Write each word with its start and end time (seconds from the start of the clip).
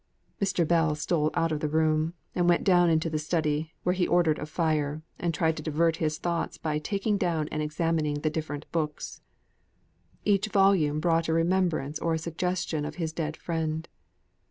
Mr. 0.41 0.67
Bell 0.67 0.95
stole 0.95 1.29
out 1.35 1.51
of 1.51 1.59
the 1.59 1.69
room, 1.69 2.15
and 2.33 2.49
went 2.49 2.63
down 2.63 2.89
into 2.89 3.07
the 3.07 3.19
study, 3.19 3.71
where 3.83 3.93
he 3.93 4.07
ordered 4.07 4.39
a 4.39 4.47
fire, 4.47 5.03
and 5.19 5.31
tried 5.31 5.55
to 5.57 5.61
divert 5.61 5.97
his 5.97 6.17
thoughts 6.17 6.57
by 6.57 6.79
taking 6.79 7.19
down 7.19 7.47
and 7.49 7.61
examining 7.61 8.21
the 8.21 8.31
different 8.31 8.65
books. 8.71 9.21
Each 10.25 10.47
volume 10.47 10.99
brought 10.99 11.27
a 11.27 11.33
remembrance 11.33 11.99
or 11.99 12.15
a 12.15 12.17
suggestion 12.17 12.83
of 12.83 12.95
his 12.95 13.13
dead 13.13 13.37
friend. 13.37 13.87